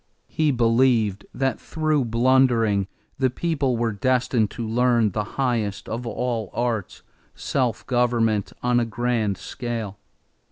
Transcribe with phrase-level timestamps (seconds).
[0.29, 2.87] He believed that through blundering
[3.19, 7.03] the people were destined to learn the highest of all arts,
[7.35, 9.99] self government on a grand scale.